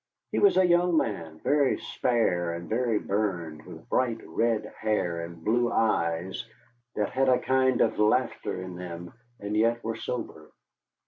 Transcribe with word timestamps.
He 0.31 0.39
was 0.39 0.57
a 0.57 0.65
young 0.65 0.97
man, 0.97 1.37
very 1.43 1.77
spare 1.77 2.53
and 2.55 2.67
very 2.67 2.97
burned, 2.97 3.63
with 3.67 3.87
bright 3.87 4.19
red 4.27 4.73
hair 4.79 5.21
and 5.23 5.43
blue 5.45 5.71
eyes 5.71 6.43
that 6.95 7.11
had 7.11 7.29
a 7.29 7.37
kind 7.37 7.81
of 7.81 7.99
laughter 7.99 8.59
in 8.63 8.77
them, 8.77 9.13
and 9.39 9.55
yet 9.55 9.83
were 9.83 9.95
sober. 9.95 10.49